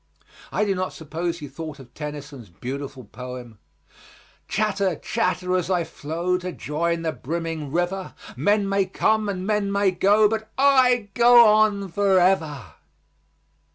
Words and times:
I 0.51 0.65
do 0.65 0.73
not 0.73 0.93
suppose 0.93 1.37
he 1.37 1.47
thought 1.47 1.77
of 1.77 1.93
Tennyson's 1.93 2.49
beautiful 2.49 3.03
poem: 3.03 3.59
"Chatter, 4.47 4.95
chatter, 4.95 5.55
as 5.55 5.69
I 5.69 5.83
flow, 5.83 6.39
To 6.39 6.51
join 6.51 7.03
the 7.03 7.11
brimming 7.11 7.71
river, 7.71 8.15
Men 8.35 8.67
may 8.67 8.87
come, 8.87 9.29
and 9.29 9.45
men 9.45 9.71
may 9.71 9.91
go, 9.91 10.27
But 10.27 10.49
I 10.57 11.09
go 11.13 11.45
on 11.45 11.87
forever." 11.87 12.73